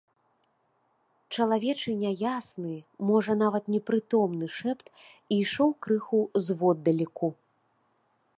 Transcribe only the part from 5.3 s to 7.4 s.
ішоў крыху зводдалеку.